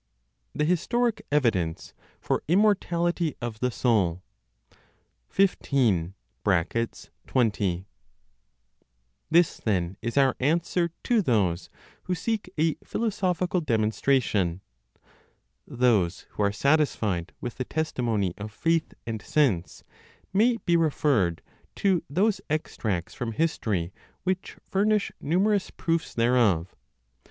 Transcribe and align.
THE 0.55 0.65
HISTORIC 0.65 1.27
EVIDENCE 1.31 1.93
FOR 2.19 2.41
IMMORTALITY 2.47 3.35
OF 3.39 3.59
THE 3.59 3.69
SOUL. 3.69 4.23
15. 5.29 6.15
(20). 6.43 7.85
This, 9.29 9.57
then, 9.57 9.97
is 10.01 10.17
our 10.17 10.35
answer 10.39 10.89
to 11.03 11.21
those 11.21 11.69
who 12.05 12.15
seek 12.15 12.49
a 12.57 12.73
philosophical 12.83 13.61
demonstration. 13.61 14.61
Those 15.67 16.21
who 16.31 16.41
are 16.41 16.51
satisfied 16.51 17.31
with 17.39 17.57
the 17.57 17.63
testimony 17.65 18.33
of 18.39 18.51
faith 18.51 18.95
and 19.05 19.21
sense, 19.21 19.83
may 20.33 20.57
be 20.65 20.75
referred 20.75 21.43
to 21.75 22.01
those 22.09 22.41
extracts 22.49 23.13
from 23.13 23.33
history 23.33 23.93
which 24.23 24.57
furnish 24.67 25.11
numerous 25.19 25.69
proofs 25.69 26.15
thereof. 26.15 26.75